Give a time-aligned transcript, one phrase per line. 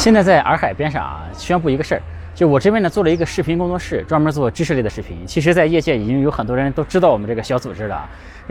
[0.00, 2.00] 现在在洱海边上啊，宣布一个事儿，
[2.34, 5.26] 就我这边呢做了一个视频工作室，专门做知识类的视频。
[5.26, 8.08] 其实，在业界已经有很多人都知道我们这个小组织了，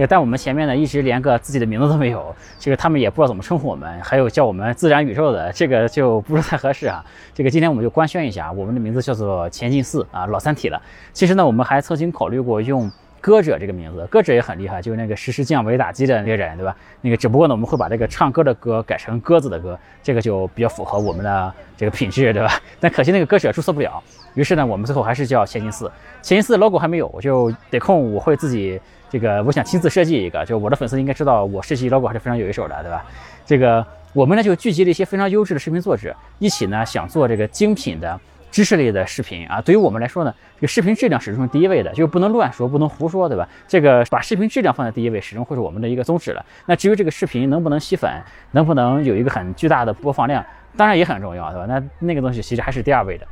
[0.07, 7.03] 但我们前面呢一直连个自己的名字都没有，这个他们也不知道怎么称呼我们，还有叫我们自然宇宙的，这个就不是太合适啊。
[7.33, 10.79] 这个今天我们就官宣一下，我们的名字叫做前进四啊，老三体了。
[11.13, 12.91] 其实呢，我们还曾经考虑过用。
[13.21, 16.75] 歌者这个名字，歌者也很厉害，就是那个实施降维打击的那个人，对吧？
[17.01, 22.59] 那个只不过呢，我们会把这个唱歌的歌改成鸽子的歌，这个就比较符合我们的这个品质，对吧？
[22.79, 24.01] 但可惜那个歌者注册不了，
[24.33, 25.91] 于是呢，我们最后还是叫前进四。
[26.21, 28.79] 前进四 logo 还没有，我就得空我会自己
[29.09, 30.45] 这个，我想亲自设计一个。
[30.45, 33.05] 就我的粉丝应该知道，我设计 logo 还是非常有一手的，对吧？
[33.45, 38.19] 这个我们呢就聚集了一些非常优质的视频作者，一起呢想做这个精品的。
[38.51, 43.47] 知识类的视频啊，对于我们来说呢，这个视频质量始终是第一位的，就是不能乱说，不能胡说，对吧？
[43.67, 46.45] 这个把视频质量放在第一位，始终会是我们的一个宗旨了。
[46.65, 48.11] 那至于这个视频能不能吸粉，
[48.51, 50.43] 能不能有一个很巨大的播放量，
[50.75, 51.65] 当然也很重要，对吧？
[51.67, 53.27] 那那个东西其实还是第二位的。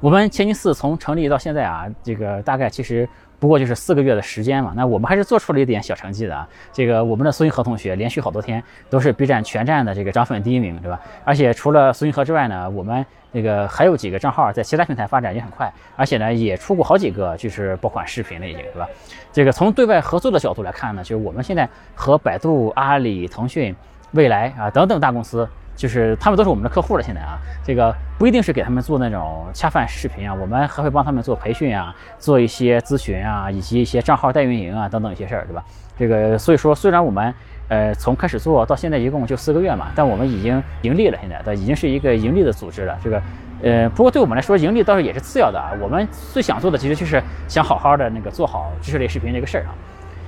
[0.00, 3.08] 我们前进寺从成立到现在啊，这个大概其实。
[3.44, 6.48] 不过就是四个月的时间嘛，那我们还是做出了一点小成绩的啊。
[6.72, 10.98] 这个我们的苏云河同学连续好多天都是 B 站全站的这个涨粉第一名，对吧？
[11.26, 18.88] 而且除了苏云河之外呢，我们那个还有几个账号在其他平台发展也很快，而且呢也出过好几个就是爆款视频了已经，对吧？
[19.30, 23.76] 这个从对外合作的角度来看呢，就是我们现在和百度、阿里、腾讯、
[24.12, 25.46] 未来啊等等大公司。
[25.76, 35.64] 就是他们都是我们的客户了，现在啊，这个不一定是给他们做那种恰饭视频啊，我们还会帮他们做培训啊，做一些咨询啊，以及一些账号代运营啊等等一些事儿，对吧？
[35.98, 37.32] 这个所以说，虽然我们
[37.68, 42.98] 呃从开始做到现在一共就四个月嘛，但我们已经盈利了，现在的已经是一个盈利的组织了。
[43.02, 43.22] 这个
[43.62, 49.74] 呃，不过对我们来说，盈利倒是也是次要的啊，我们最想做的其实就是想好好的那个做好知识类视频这个事儿啊。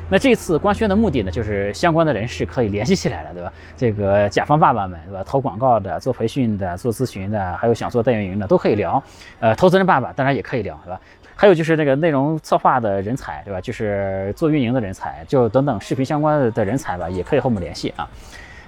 [0.09, 3.53] 那这次官宣的目的呢，就是相关的人士可以联系起来了，对吧？
[3.77, 5.25] 这个甲方爸爸们，对吧？
[5.25, 9.03] 投广告的、做培训的、做咨询的，还有想做代运营的都可以聊。
[9.41, 11.01] 呃，投资人爸爸当然也可以聊，对吧？
[11.35, 13.61] 还有就是那个内容策划的人才，对吧？
[13.61, 18.09] 就是做运营的人才，就等等视频相关的人才吧，也可以和我们联系啊。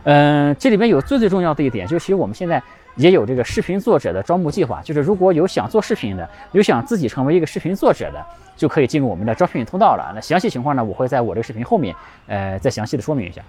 [0.03, 2.60] 嗯，这里面有最最重要的一点，就是其实我们现在
[2.97, 8.27] 也有这个视频作者的招募计划，就是如果有想做视频的，有想自己成为一个视频作者的。
[8.58, 10.12] 就可以进入我们的招聘通道了。
[10.14, 11.94] 那详细情况呢，我会在我这个视频后面，
[12.26, 13.41] 呃，再详细的说明一下。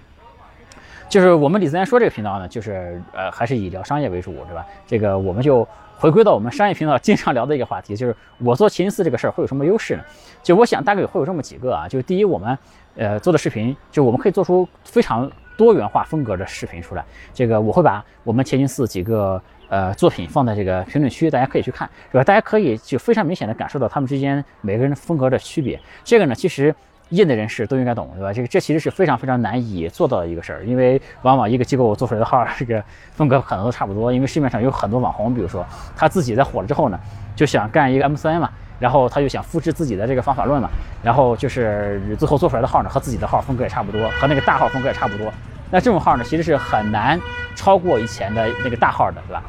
[1.08, 4.64] 就是我们李自然说这个频道呢，就是呃，还是以聊商业为主，对吧？
[4.86, 5.66] 这个我们就
[5.98, 10.04] 回归到我们商业频道经常聊的一个话题，就是我做麒麟四这个事儿会有什么优势呢？
[10.40, 11.88] 就我想大概会有这么几个啊。
[11.88, 12.56] 就第一，我们
[12.96, 17.04] 呃做的视频，就我们可以做出非常多元化风格的视频出来。
[17.34, 19.42] 这个我会把我们前进四几个。
[19.70, 22.24] 呃，作品放在这个评论区，大家可以去看，是吧？
[22.24, 25.80] 大家可以就非常明显的感受到他们之间每个人风格的区别。
[26.02, 26.74] 这个呢，其实
[27.10, 28.32] 业内人士都应该懂，对吧？
[28.32, 32.82] 这个这其实是非常非常难以做到的一个事儿，因为往往一个机构做出来的号，这个
[33.12, 34.12] 风格可能都差不多。
[34.12, 35.64] 因为市面上有很多网红，比如说
[35.96, 36.98] 他自己在火了之后呢，
[37.36, 38.50] 就想干一个 M 三嘛，
[38.80, 40.68] 然后他就想复制自己的这个方法论嘛，
[41.00, 45.32] 然后就是最后做出来的号呢，和自己的号风格也差不多，和那个大号风格也差不多。
[45.70, 47.16] 那这种号呢，其实是很难
[47.54, 49.40] 超过以前的那个大号的，对吧？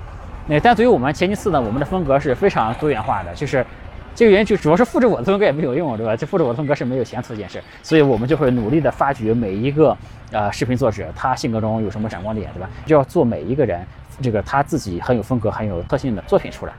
[0.48, 3.66] 那但对于我们前期四呢，我们的风格是非常多元化的，就是
[4.14, 6.16] 这个原因就主要是复制我的风格也没有用，对吧？
[6.16, 9.96] 这复制我的风格是没有前途一件事，所以我们就会努力的发掘每一个
[10.32, 12.70] 呃视频作者他性格中有什么闪光点，对吧？
[12.86, 13.86] 就要做每一个人
[14.22, 16.74] 这个他自己很有风格、很有特性的作品出来。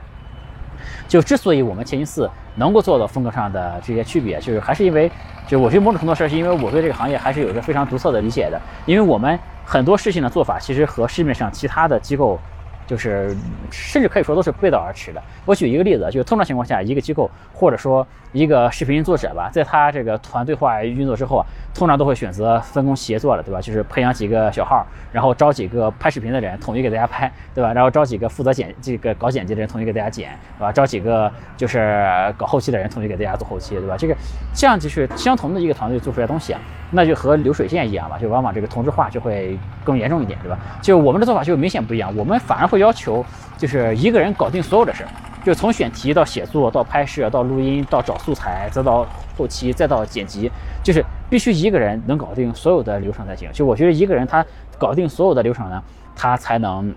[1.07, 5.09] 就之所以我们前期四能够做到风格上的这些区别，就是还是因为，
[5.47, 12.39] 就我觉得某种程度上是因为我对这个行业还是有着非常独特的理解的，因为我们很多事情的做法其实和市面上其他的机构。
[12.85, 13.35] 就是，
[13.71, 15.21] 甚至可以说都是背道而驰的。
[15.45, 23.61] 我举一个例子，就是通常情况下，一个机构或者说一个视频作者吧，在他这个团队化运作之后啊，通常都会选择分工协作了，对吧？
[23.61, 27.73] 就是培养几个小号，然后招几个拍视频的人，统一给大家拍，对吧？
[27.73, 30.71] 然后招几个负责剪这个搞剪辑的人，统一给大家剪，对吧？
[30.71, 33.95] 招几个就是搞后期的人，统一给大家做后期，对吧？
[33.97, 34.15] 这个
[34.53, 36.59] 这样就是相同的一个团队做出来东西啊，
[36.91, 40.57] 那就和流水线一样嘛，就往往这个同质化就会更严重一点，对吧？
[40.81, 43.23] 就我们的做法就明显不一样，我们反而会要求
[43.55, 45.09] 就是一个人搞定所有的事儿。
[45.45, 49.05] 就从选题到写作，到拍摄，到录音，到找素材，再到
[49.37, 50.49] 后期，再到剪辑，
[50.81, 53.49] 就是必须一个人能搞定所有的流程才行。
[53.51, 54.45] 就我觉得一个人他
[54.79, 55.83] 搞定所有的流程呢，
[56.15, 56.95] 他才能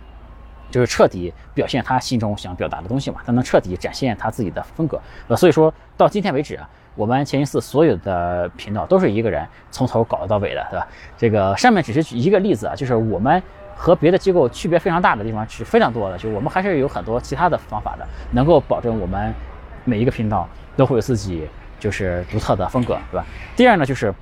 [0.71, 5.01] 就是彻底表现他心中想表达的东西嘛，他能彻底展现他自己的风格。
[5.27, 10.87] 呃，所以说到今天为止啊，我们前一四所有的频道都是一个人从头搞到尾的，对吧？
[11.19, 13.43] 这个上面只是举一个例子啊，就是我们。
[13.77, 19.33] 和别的机构区别非常大的地方是非常多的，就我们还是有很多其他的方法的，能够保证我们
[19.85, 21.47] 每一个频道都会有自己
[21.79, 23.27] 就是独特的风格，对吧？
[23.55, 24.13] 第二呢，就是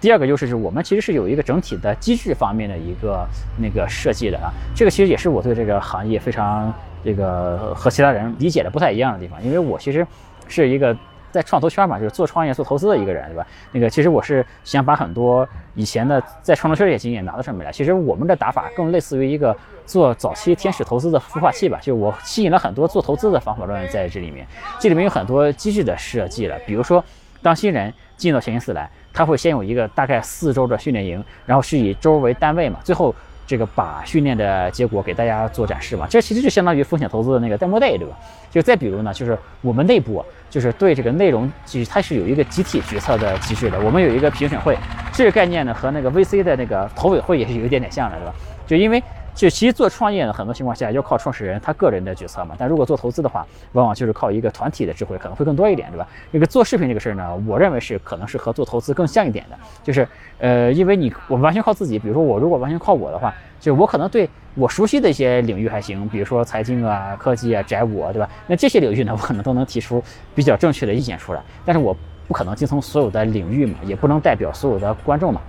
[0.00, 3.26] 第二个优势是我们其实是有一个整体的机制方面的一个
[3.56, 6.72] 那个设计的啊，这个其实也是我对这个行业非常
[7.02, 10.06] 这个和其他人理解的不太一样的地方，因为我其实
[10.46, 10.96] 是一个。
[11.30, 13.46] 在创投圈嘛，就是做创业、做投资的一个人，对吧？
[13.72, 17.72] 那个其实我是想把很多以前的在创投圈这些经验拿到上面来。
[17.72, 21.78] 其实我们的打法更类似于一个做早期天使投资的孵化器吧。
[21.82, 24.46] 就我吸引了很多做投资的方法论在这里面，
[24.78, 26.58] 这里面有很多机制的设计了。
[26.66, 27.04] 比如说，
[27.42, 33.14] 当新人进到前金四来，他会先有一个大概四周的训练营，然后是以周为单位嘛，最后。
[33.48, 38.14] 这个把训练的结果给大家做展示嘛，这其实就相当于风险投资的那个 demo day，对吧？
[38.50, 43.80] 就再比如呢，就是我们内部就是对这个内容，其实它是有一个集体决策的机制的。
[43.80, 44.76] 我们有一个评审会，
[45.14, 48.34] 这个概念呢和那个 VC 的那个投委会也是有一点点像的，对吧？
[48.66, 49.02] 就因为。
[49.38, 52.56] 就其实做创业呢，很多情况下要靠创始人他个人的决策嘛。
[52.58, 56.08] 但如果做投资的话，往往就是靠一个团体的智慧，可能会更多一点，对吧？
[56.32, 59.56] 这个做视频这个事儿呢，我认为是可能是和做投资更像一点的。
[59.84, 60.08] 就是
[60.40, 68.28] 呃，因为你我完全靠自己，比如说我如果完全靠我的话，就我可能对我熟悉的一些领域还行，比如说财经啊、科技啊、宅舞啊，对吧？
[68.48, 70.02] 那这些领域呢，我可能都能提出
[70.34, 71.40] 比较正确的意见出来。
[71.64, 71.96] 但是我
[72.26, 75.40] 不可能精通所有的领域嘛，也不能代表所有的观众嘛。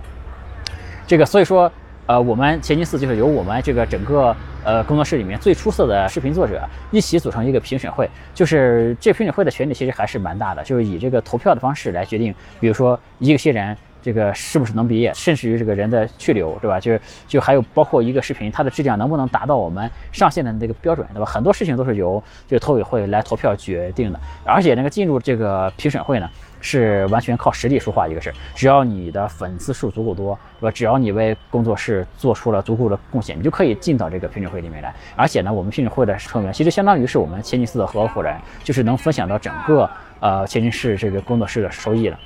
[1.08, 1.68] 这个所以说。
[2.10, 4.34] 呃，我们前金四就是由我们这个整个
[4.64, 6.60] 呃工作室里面最出色的视频作者
[6.90, 16.78] 一起组成一个评审会，就是这评审会的权力其实还是蛮大的，就是以这个投票的方式来决定，比如说一个新人这个是不是能毕业，甚至于这个人的去留，对吧？
[16.80, 21.24] 就是就还有包括一个视频它的质量能不能达到我们上线的那个标准，对吧？
[21.24, 26.28] 很多事情都是由这个投委会来投票决定的，而且那个进入这个评审会呢。
[26.62, 30.70] 是完全靠实力说话一个事儿，只要你的粉丝数足够多，是吧？
[30.70, 34.94] 只要你为工作室做出了足够的贡献，你就可以进到这个评审会里面来。
[35.16, 39.88] 而且呢，我们评审会的成员其实相当于是我们千金寺的合伙人，就是能分享到整个
[40.20, 42.18] 呃千金市这个工作室的收益的。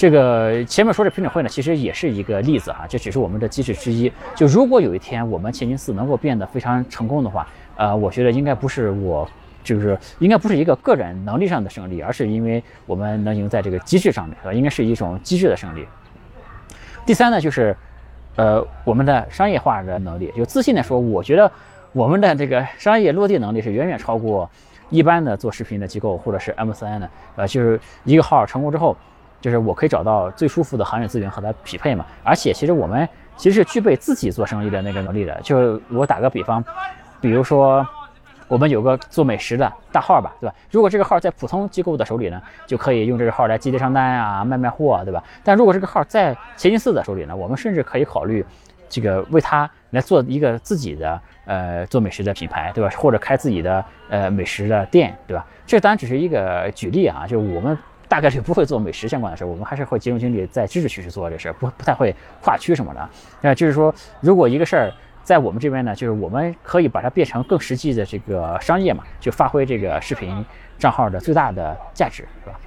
[0.00, 4.10] 这个前面说的评审会呢，其实也是一个例子哈，这只是我们的机制之一。
[4.34, 9.28] 就如果有一天我们千金寺能够变得非常成功的话，呃，我觉得应该不是我。
[9.62, 14.54] 就是应该不是一个个人能力上的胜利，而是因为我们能赢在这个机制上面，是吧？
[14.54, 15.86] 应该是一种机制的胜利。
[17.04, 17.76] 第三呢，就是，
[18.36, 20.32] 呃，我们的商业化的能力。
[20.34, 21.52] 就自信的说，我觉得
[21.92, 24.50] 我们的这个商业落地能力是远远超过
[24.88, 27.10] 一般的做视频的机构或者是 M 三的。
[27.36, 28.96] 呃，就是一个号成功之后，
[29.40, 32.04] 就是我可以找到最舒服的行业资源和它匹配嘛。
[32.22, 35.40] 而且其实我们其实是具备自己做生意的那个能力的。
[35.42, 36.64] 就是我打个比方，
[37.20, 37.86] 比如说。
[38.50, 40.52] 我们有个做美食的大号吧，对吧？
[40.72, 45.22] 如果这个号在普通机构的手里呢，就可以用这个号来接接商单啊，卖卖货，对吧？
[45.44, 48.44] 但如果这个号在钱金寺的手里呢，我们甚至可以考虑
[48.88, 52.90] 这个为他来做一个自己的呃做美食的品牌，对吧？
[52.98, 55.46] 或者开自己的呃美食的店，对吧？
[55.64, 57.78] 这当然只是一个举例啊，就我们
[58.10, 63.08] 大概率不会做美食相关的事，我们还是会集中精力在知识区去做这事，不不太会跨区什么的。
[63.40, 64.92] 那就是说，如果一个事儿。
[65.22, 70.44] 在我们这边呢，就是我们可以把它变成更实际的这个商业嘛，就发挥这个视频
[70.76, 72.58] 账号的最大的价值，是吧？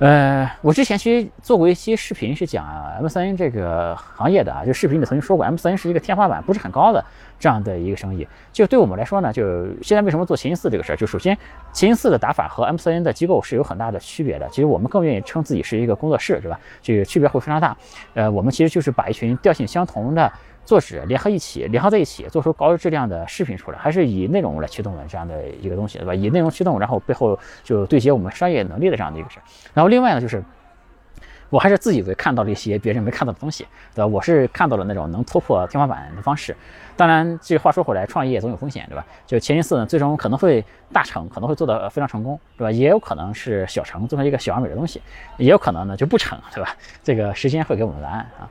[0.00, 7.02] 呃，我之前其实做过一期视频，是讲 M 三这个行业的啊，就视频里曾经说过，M 三是一个天花板不是很高的
[7.38, 8.26] 这样的一个生意。
[8.52, 10.96] 就对我们来说呢，就现在为什么做前金四这个事儿？
[10.96, 11.36] 就首先，
[11.72, 14.48] 前金四的打法和 M 三的机构是有很大的区别的。
[14.48, 16.58] 其实我们更愿意称自己是一个工作室，对吧？
[16.82, 17.76] 这个区别会非常大。
[18.14, 20.30] 呃，我们其实就是把一群调性相同的。
[20.64, 26.14] 作者联合一起，联合在一起，做出高质量的视频出来，还是以内容来驱动的这样的一个东西，对吧？
[26.14, 29.38] 以内容驱动，然后背后就对接我们商业能力的这样的一个事。
[29.74, 30.42] 然后另外呢，就是
[31.50, 34.06] 我还是自以为看到了一些别人没看到的东西，对吧？
[34.06, 36.56] 我是看到了那种能突破天花板的方式。
[36.96, 39.04] 当然，这话说回来，创业总有风险，对吧？
[39.26, 42.70] 就前一次呢，最终可能会大成，可能会做得非常成功，对吧？
[42.70, 45.02] 也有可能是小成，做成一个小而美的东西，
[45.36, 46.74] 也有可能呢就不成，对吧？
[47.02, 48.48] 这个时间会给我们答案啊。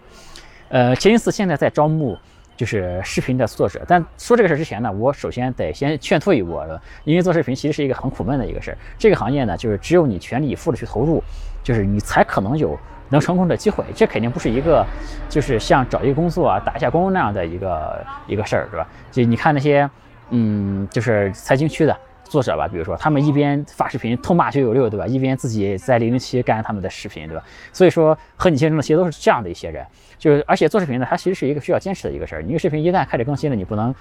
[0.73, 2.17] 呃，钱金寺现在在招募，
[2.57, 3.79] 就是视频的作者。
[3.87, 6.65] 但说这个事之前呢，我首先得先劝退一波，
[7.03, 8.77] 因为做视频其实是一个很苦闷的一个事儿。
[8.97, 11.23] 这个行业呢，就是只有你全力以赴的去投入，
[11.63, 12.75] 就是你才可能有
[13.09, 13.85] 能成功的机会。
[13.93, 14.83] 这肯定不是一个，
[15.29, 18.87] 就是像找一个工作啊、打一下工那样的一个一个事儿，对吧？
[19.11, 19.87] 就你看那些，
[20.31, 21.95] 嗯，就是财经区的。
[22.23, 25.05] 作者吧，比如说他们一边发视频痛骂九九六，对吧？
[25.05, 27.43] 一边自己在零零七干他们的视频，对吧？
[27.71, 29.85] 所以说和你竞争的其实都是这样的一些人，
[30.17, 32.41] 就是而且做视频呢，它其实是一个需要坚持的一个事儿。
[32.41, 33.93] 你一个视频一旦开始更新了，你不能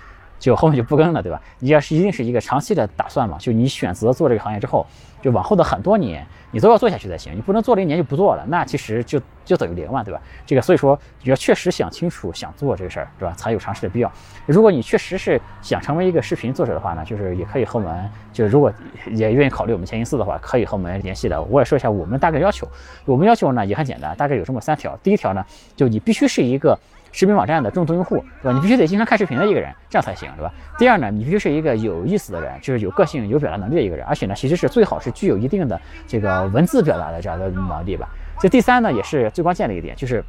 [0.43, 1.41] 就后面就不跟了，对吧？
[1.61, 4.85] 你要是一定是一个长期的打算嘛，就你选择做这个行业之后，
[5.23, 10.21] 就往后的很多年你都要做下去才行，你不能做了一年就不做了，那其实就就等于零嘛，对吧？
[10.45, 13.33] 这个所以说你要确实想清楚想做这个事儿，对吧？
[13.37, 14.11] 才有尝试的必要。
[14.45, 18.73] 如果你确实是想成为一个视频作者的话呢，就是也可以和我们，就是如果
[19.13, 21.41] 也愿意考虑我们前行四的话，可以和我们联系的。
[21.41, 22.67] 我也说一下我们大概要求，
[23.05, 24.99] 我们要求呢也很简单，大概有这么三条。
[25.05, 25.47] 第一条呢，
[25.77, 26.77] 就你必须是一个。
[27.13, 28.53] 视频网站的重度用户，对吧？
[28.53, 30.53] 你必须得经常看视频的一个人，这样才行，对吧？
[30.79, 38.09] 第二呢，你必须是一个有意思的人，就是有个性、有表达能力的一个人，而且呢，其实是最好是具有一定的这个文字表达的这样的能力吧。
[38.41, 40.25] 这第三呢，也是最关键的一点，就是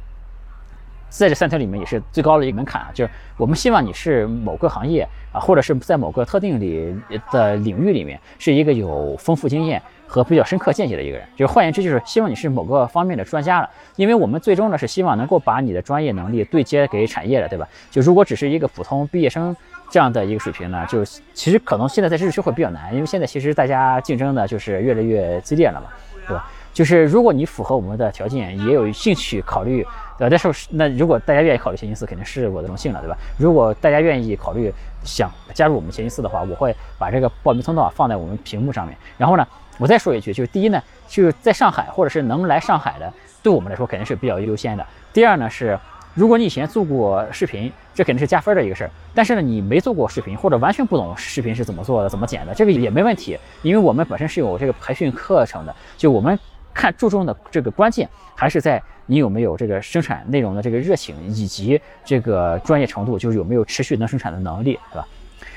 [1.08, 6.94] 在这三条里面也是最高的一个门槛啊，就是我们希望你是某个行业啊，或者是在某个特定里
[7.32, 9.82] 的领域里面是一个有丰富经验。
[10.14, 13.68] 和比较深刻见解的一个人，就是换言之，就是希望你是某个方面的专家了。
[13.96, 17.66] 因为我们最终呢是希望能够把你的专业能力对接给产业的，对吧？
[17.90, 19.56] 就如果只是一个普通毕业生
[19.90, 25.88] 这样的一个水平呢，就其实可能现在在日区会比较难，因为现在其实大家竞争的就是越来越激烈了嘛，
[26.28, 26.48] 对吧？
[26.72, 29.84] 就是如果你符合我们的条件，也有兴趣考虑，
[30.20, 33.16] 呃，那时候那如果大家愿意考虑前进四，肯定是我的荣幸了，对吧？
[33.36, 39.44] 如果大家愿意考虑想加入我们前进四的话，我会把这个报名通道放在我们屏幕上面，然后呢。
[39.78, 43.12] 我再说一句，就是第一呢，就是在上海或者是能来上海的，
[43.42, 44.86] 对我们来说肯定是比较优先的。
[45.12, 45.78] 第二呢是，
[46.14, 48.90] 如果你以前做过视频，这肯定是加分的一个事儿。
[49.12, 55.74] 但是呢，你没做过视频或者完全不懂视频是怎么做的、怎么剪的，这个也没问题，因为我们本身是有这个培训课程的。
[55.96, 56.38] 就我们
[56.72, 65.06] 看注重的这个关键还是在你有没有这个生产内容的这个热情以及这个专业程度，就是有没有持续能生产的能力，对吧？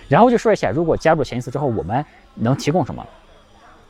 [0.07, 3.05] 然后就说一下，如果加入前一次之后，我们能提供什么？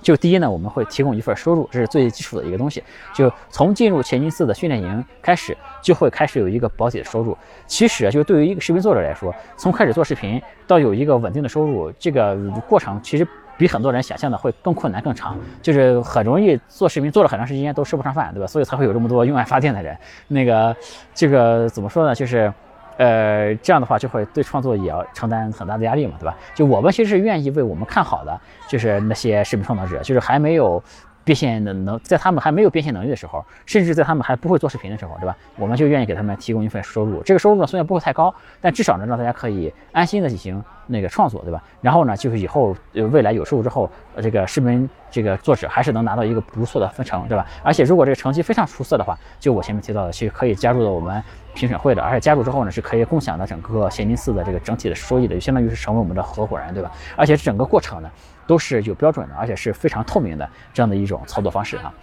[0.02, 2.84] 就第一呢，我们会提供一份收入，这是最基础的一个东西。
[3.14, 7.38] 就从进入前金寺的训练营开始，就会开始有一个保底的收入。
[7.66, 12.36] 其实啊，就对于一个视频作者来说，从开始做视频到有一个稳定的收入，这个
[12.68, 13.28] 过程其实
[13.58, 15.38] 比很多人想象的会更困难、更长。
[15.62, 18.48] 就是很容易做视频做了很长时间都吃不上饭，对吧？
[18.48, 19.98] 所以才会有这么多用爱发电的人。
[20.28, 20.76] 那个，
[21.14, 22.14] 这个怎么说呢？
[22.14, 22.54] 就是。
[22.98, 26.36] 呃，这样的话就会对创作也要承担很大的压力嘛，对吧？
[26.54, 30.84] 就我们其实是愿意为我们看好的，就是那些视频创作者，就是还没有。
[31.28, 35.36] 变现的能，在他们还没有变现能力的时候，甚至在他们还不会做视频的时候，对吧？
[35.58, 37.22] 我们就愿意给他们提供一份收入。
[37.22, 41.62] 这个收入呢，虽然不会太高，但至少呢，让大家可以安心的进行那个创作，对吧？
[41.82, 47.46] 然后呢，就是以后呃未来有收入之后，呃这个视频这个作者还是能拿到一个不错的分成，对吧？
[47.62, 51.22] 而且如果这个成绩非常出色的话，就我前面提到的，其实可以加入到我们
[51.54, 56.90] 评审会的，而且加入之后呢，是可以共享的整个咸宁寺的这个整体的收益的，就相当于是成为我们的合伙人，对吧？
[57.18, 58.10] 而且整个过程呢。
[58.48, 61.94] 都是有标准的，而且是非常透明的这样的一种操作方式啊。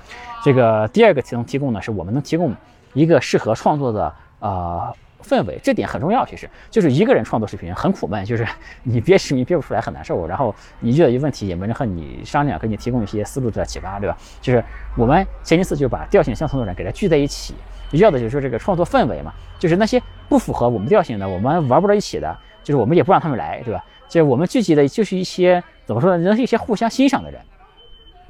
[0.45, 2.55] 这个第二个提能提供呢，是我们能提供
[2.93, 6.25] 一个适合创作的呃氛围，这点很重要。
[6.27, 8.47] 其实就是一个人创作视频很苦闷， 就是
[8.83, 14.15] 你憋视频憋不出来很难受，然后你遇到一个问题也没人和你商量，给你提供一些思路的启发，对吧？
[14.43, 14.63] 就是
[14.99, 17.55] 我们前几次就把调性相同的人给他聚在一起，
[17.93, 19.33] 要的就是这个创作氛围嘛。
[19.59, 23.83] 就是那些不符合我们调性的，我们玩不到一起的，就是我们也不让他们来，对吧？
[24.09, 25.63] 就是我们聚集的就是一些。
[25.87, 26.23] 怎么说呢？
[26.23, 27.41] 人是一些互相欣赏的人，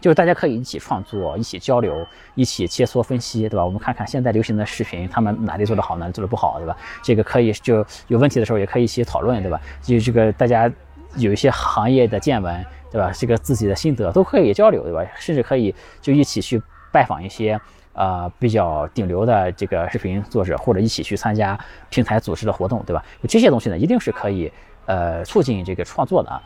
[0.01, 3.65] 就是大家可以一起创作、一起交流、一起切磋分析，对吧？
[3.65, 6.77] 我们看看现在流行的视频，他们哪里做得好，哪里做得不好，对吧？
[7.03, 9.61] 这个可以就有问题的时候也可以一起讨论，对吧？
[9.83, 10.71] 就这个大家
[11.17, 13.13] 有一些行业的见闻，对吧？
[13.15, 15.05] 这个自己的心得都可以交流，对吧？
[15.17, 17.59] 甚至可以就一起去拜访一些
[17.93, 21.59] 呃比较顶流的这个视频作者，或者一起去参加
[21.89, 23.03] 平台组织的活动，对吧？
[23.29, 24.53] 这些东西呢，一定是可以
[24.87, 26.43] 呃促进这个创作的啊，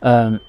[0.00, 0.40] 嗯。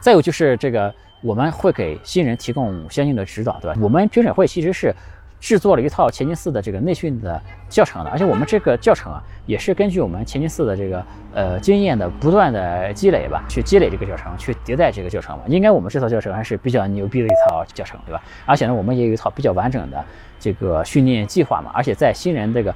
[0.00, 3.78] 再有就是这个，我们会给新人提供相应的指导，对吧？
[3.80, 4.94] 我们评审会其实是
[5.38, 11.04] 制作了一套前进四的这个内训的教程的，而且我们这个教程啊，也是根据我们前进四的这个
[11.34, 15.44] 呃经验的不断的积累吧，去积累这个教程，去迭代这个教程嘛。
[15.46, 18.22] 应该我们这套教程还是比较牛逼的一套教程，对吧？
[18.46, 20.04] 而且呢，我们也有一套比较完整的
[20.38, 22.74] 这个训练计划嘛，而且在新人这个。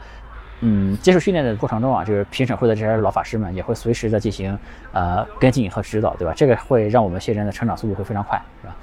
[0.61, 4.59] 嗯，接受训练的过程中啊，就是评审会的这些老法师们也会随时的进行
[4.93, 6.33] 呃跟进和指导，对吧？
[6.35, 8.77] 这个会让我们新人的成长速度会非常快，是吧？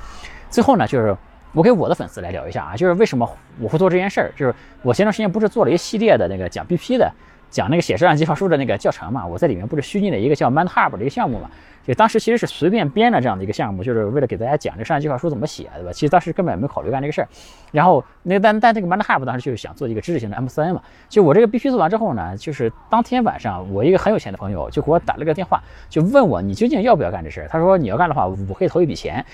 [0.50, 1.16] 最后呢，就是
[1.54, 3.28] 我给我的粉丝来聊一下啊，就是为什么
[3.60, 4.32] 我会做这件事儿？
[4.36, 7.12] 就是我前段时间不是做了一系列的那个讲 BP 的，
[7.50, 9.26] 讲那个写摄像计划书的那个教程嘛？
[9.26, 11.50] 我在里面不是虚拟的一个叫 MindHub 的一个项目嘛？
[11.86, 15.92] 就当时其实是随便编的这样的一个项目，就是为了给大家讲这商业计划书怎么写，对吧？
[15.92, 17.28] 其实当时根本没考虑干这个事儿。
[17.72, 20.82] 然后那但但这个 MindHub 当时就是想做一个知识型的 MCN 嘛。
[21.10, 27.48] 就我这个 BP 做完之后呢，就是当天晚上，我一个很有钱的朋友就给我打了个电话，就问我你究竟要不要干这事儿？
[27.48, 29.26] 他说你要干的话，我可以投一笔钱。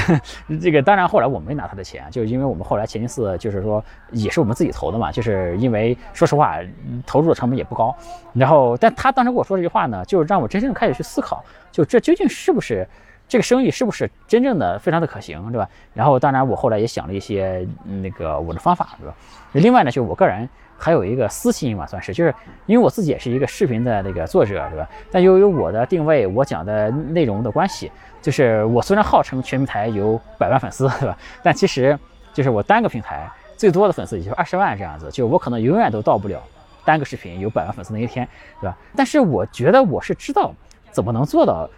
[0.60, 3.82] 这个当然后来我没拿他的钱，就是因为我们后来前进寺就是说
[4.12, 6.58] 也是我们自己投的嘛，就是因为说实话
[7.06, 7.94] 投入的成本也不高。
[8.34, 11.42] 然后但他当时跟我说这句话呢，就是让我真正开始去思考。
[11.76, 12.88] 就这究竟是不是
[13.28, 15.68] 这个生意是不是真正的非常的可行，对吧？
[15.92, 19.14] 然后当然我后来也想了一些那个我的方法，对吧？
[19.52, 24.88] 另外呢，就我个人还有一个私心嘛，算是就是因为我自己也是一个视频的那个作者，对吧？
[25.10, 27.92] 但由于我的定位，我讲的内容的关系，
[28.22, 31.18] 就是我虽然号称全平台有百万粉丝，对吧？
[31.42, 31.98] 但其实
[32.32, 36.42] 就是我单个平台最多的粉丝也就二十万这样子，就我可能永远都到不了
[36.86, 38.26] 单个视频有百万粉丝那一天，
[38.60, 38.78] 对吧？
[38.94, 40.54] 但是我觉得我是知道。
[40.96, 41.68] 怎么能做到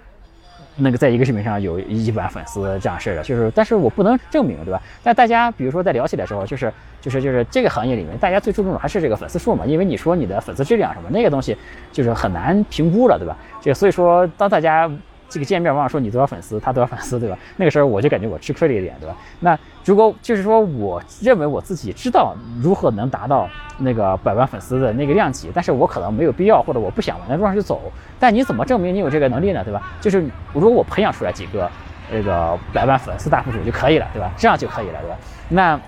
[0.77, 3.23] 那个在一个视频上有一百万粉丝这样事儿的？
[3.25, 4.81] 就是，但是我不能证明，对吧？
[5.03, 11.57] 但大家比如说在聊起来的时候，就是就是就是这个行业里面，大家最注重的还是这个粉丝数嘛，因为你说你的粉丝质量什么那个东西，
[11.91, 13.37] 就是很难评估了，对吧？
[13.61, 14.89] 这所以说当大家。
[15.29, 17.39] 这个见面往往说你多少粉丝，他多少粉丝，对吧？
[17.57, 19.17] 那个时候我就感觉我吃亏了一点，对吧？
[19.41, 27.81] 那如果就是说，我认为我自己知道如何能达到那个百万粉丝的那个量级，但是我可能没有必要或者我不想往那路上去走。
[28.19, 29.63] 但你怎么证明你有这个能力呢？
[29.65, 29.83] 对吧？
[30.01, 31.71] 就是如果我培养出来几个
[32.11, 34.33] 那个百万粉丝大博主就可以了，对吧？
[34.37, 35.17] 这样就可以了，对吧？
[35.49, 35.81] 那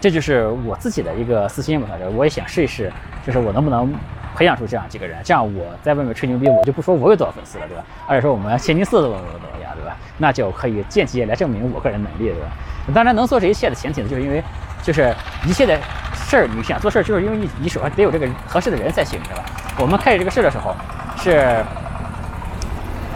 [0.00, 2.92] 这就是我自己的一个私心嘛，反正我也想试一试，
[3.26, 3.92] 就是我能不能。
[4.34, 7.84] 培养出这样几个人，这样我在外面吹牛逼，我就不说我有多少粉丝了，对吧？
[8.08, 9.96] 而且说我们千金寺的多少多少呀，对吧？
[10.18, 12.48] 那就可以间接来证明我个人能力，对吧？
[12.92, 14.42] 当然，能做这一切的前提呢，就是因为
[14.82, 15.14] 就是
[15.46, 15.78] 一切的
[16.14, 19.44] 事儿，你想做事儿，就是因为你你手上得有这个合适的人才行，对吧？
[19.78, 20.74] 我们开始这个事儿的时候，
[21.16, 21.64] 是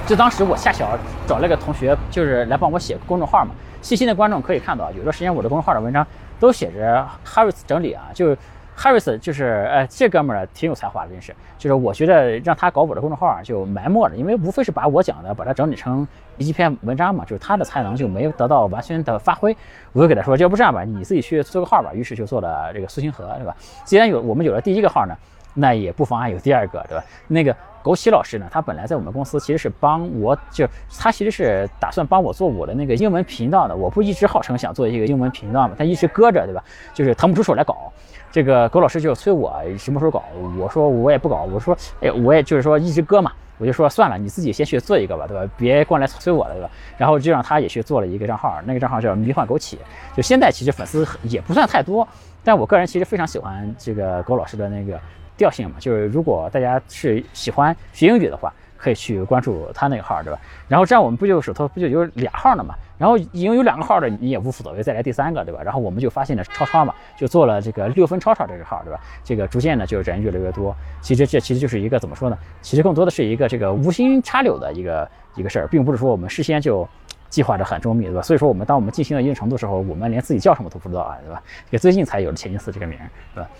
[0.07, 0.97] 就当时我恰巧
[1.27, 3.51] 找了个同学，就是来帮我写公众号嘛。
[3.83, 6.07] 细心的观众可以看到，有段时间我的公众号的文章
[6.41, 8.37] 都写着 Harris 整理啊，就。
[8.79, 11.35] Harris 就是，呃，这哥们儿挺有才华的，真是。
[11.59, 16.07] 就是我觉得让他搞我的公众号就埋没了，因为无非是把我讲的把它整理成
[16.37, 19.55] 一篇文章嘛，就是他的才能就没有得到完全的发挥。
[19.93, 21.93] 我就给他说，要不这样吧，你自己去做个号吧。
[21.93, 23.57] 于是就做了这个苏星河，对吧？
[23.85, 25.17] 既然有我们有了第一个号呢，
[25.59, 27.05] 那也不妨碍有第二个，对吧？
[27.27, 33.75] 那个枸杞老师呢，他本来在我们公司其实是帮我，就他其实是打算帮我做我的那个英文频道的。
[33.75, 36.63] 我不一直号称想做一个英文频道嘛，他一直搁着，对吧？
[36.95, 37.93] 就是腾不出手来搞。
[38.31, 40.23] 这个狗老师就催我什么时候搞，
[40.59, 45.51] 我说我也不搞，我说哎，我也就是说一直搁嘛，我就说算了，你自己先去做一个吧，对吧？
[45.57, 46.71] 别过来催我了，对吧？
[46.99, 49.77] 然后就让他也去做了一个账号，那个账号叫迷幻枸杞。
[50.15, 52.07] 就现在其实粉丝也不算太多，
[52.45, 55.01] 但我个人其实非常喜欢这个狗老师的那个
[55.39, 58.53] 调性嘛，就是如果大家是喜欢学英语的话。
[58.81, 60.39] 可以去关注他那个号，对吧？
[60.69, 62.77] 然后这样我们不就手头不就有俩号了嘛？
[62.97, 65.61] 然后已经有两个号的，你也无所谓，再来第三个，对吧？
[65.65, 69.01] 然后我们就发现了超超嘛，就做了这个六分超超这个号，对吧？
[69.25, 70.73] 这个逐渐呢就人越来越多。
[71.01, 72.39] 其实这其实就是一个怎么说呢？
[72.63, 76.89] 其实更多的是一个这个无心插柳的一个一个事儿，并不是说我们事先就
[77.29, 78.23] 计划的很周密，对吧？
[78.23, 81.43] 所以说我们当我们进行到一定程度的时候，我们连自己叫什么都不知道啊，对吧？
[81.71, 82.97] 也最近才有了千金寺这个名，
[83.35, 83.51] 对吧？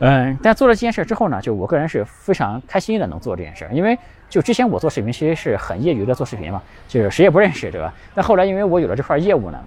[0.00, 3.96] 嗯，但做了这件事之后呢，就我个人是非常开心的能做这件事，因为
[4.30, 7.92] 就之前我做视频其实是很业余的做视频嘛，就是谁也不认识，对吧？
[8.14, 9.62] 但后来因为我有了这块业务呢，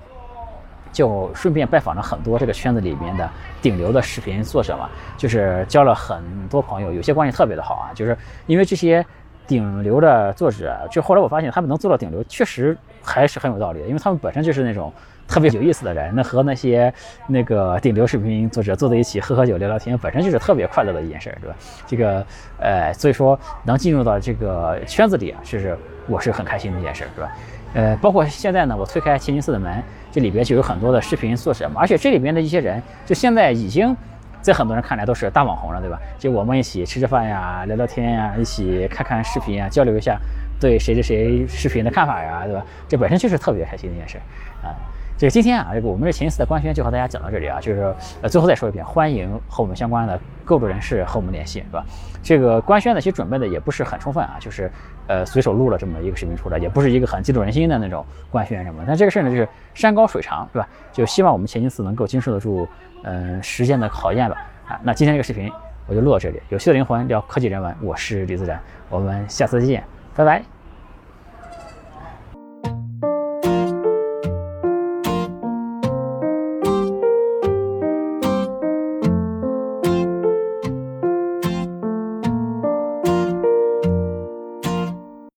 [0.92, 3.30] 就顺便拜访了很多这个圈子里面的
[3.62, 8.18] 顶流的视频作者嘛，就是交了很多朋友，有些关系特别的好啊，就是
[8.48, 9.06] 因为这些
[9.46, 14.92] 顶流的作者，就后来我发现他们能做到顶流，确实还是很有道理的，因为他们本身就是那种。
[15.26, 16.94] 特别有意思的人，那和那些
[17.28, 21.56] 那个顶流视频作者坐在一起喝喝酒聊聊天，本身就是特别快乐的一件事，对吧？
[21.88, 22.24] 这个，
[22.60, 27.32] 呃，所以说能进入到这个圈子里啊，是我是很开心的一件事，对吧？
[27.74, 33.96] 呃，包括现在呢，我推开千金寺的门，这里边就有很多的视频作者嘛，而且这里边的一些人，就现在已经
[34.42, 35.98] 在很多人看来都是大网红了，对吧？
[36.20, 40.20] 就我们一起吃吃饭呀，聊聊天呀，一起看看视频啊，交流一下
[40.64, 42.66] 对谁谁谁视频的看法呀，对吧？
[42.88, 44.18] 这本身就是特别开心的一件事，
[44.64, 44.72] 啊。
[45.16, 51.86] 这个今天啊，这个我们这前一次的官宣就和大家讲到这里啊，就是呃最后再说一遍，欢迎和我们相关的购入人士和我们联系，是吧？
[52.24, 54.72] 这个官宣呢，其实准备的也不是很充分啊，就是
[55.08, 58.84] 呃随手录了这么一个视频出来，也不是一个很激动人心的那种官宣什么。
[58.88, 60.68] 但这个事儿呢，就是山高水长，是吧？
[60.92, 62.68] 就希望我们前进四能够经受得住
[63.04, 64.38] 嗯时间的考验吧。
[64.68, 65.52] 啊，那今天这个视频
[65.88, 69.84] 我就录到这里，有趣的灵魂聊科技人文，我是李自然，我们下次再见，
[70.16, 70.53] 拜拜。